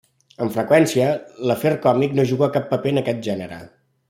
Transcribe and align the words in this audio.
Amb 0.45 0.53
freqüència 0.53 1.09
l'afer 1.51 1.75
còmic 1.85 2.19
no 2.21 2.27
juga 2.33 2.53
cap 2.57 2.69
paper 2.75 2.95
en 2.97 3.03
aquest 3.05 3.27
gènere. 3.33 3.63